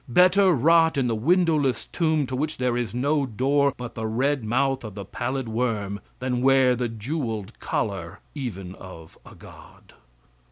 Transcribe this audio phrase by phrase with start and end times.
[0.09, 4.43] Better rot in the windowless tomb to which there is no door but the red
[4.43, 9.93] mouth of the pallid worm, than wear the jeweled collar even of a God.